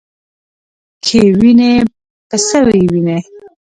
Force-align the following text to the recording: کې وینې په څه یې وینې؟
کې 1.03 1.21
وینې 1.39 1.71
په 2.29 2.37
څه 2.47 2.57
یې 2.77 2.83
وینې؟ 2.91 3.17